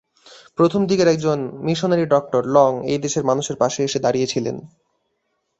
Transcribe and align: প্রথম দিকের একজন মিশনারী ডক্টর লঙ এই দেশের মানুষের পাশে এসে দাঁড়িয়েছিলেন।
প্রথম 0.57 0.81
দিকের 0.89 1.07
একজন 1.07 1.37
মিশনারী 1.65 2.05
ডক্টর 2.13 2.41
লঙ 2.55 2.71
এই 2.91 2.99
দেশের 3.05 3.23
মানুষের 3.29 3.57
পাশে 3.57 3.79
এসে 3.83 3.99
দাঁড়িয়েছিলেন। 4.05 4.55